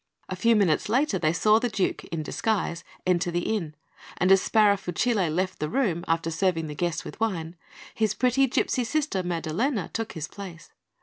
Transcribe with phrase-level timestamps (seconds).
[0.29, 3.75] A few minutes later, they saw the Duke, in disguise, enter the inn;
[4.17, 7.55] and as Sparafucile left the room, after serving the guest with wine,
[7.93, 10.71] his pretty gipsy sister, Maddalena, took his place.